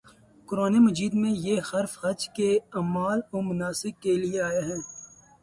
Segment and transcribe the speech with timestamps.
[0.47, 4.77] قرآنِ مجید میں یہ لفظ حج کے اعمال و مناسک کے لیے آیا ہے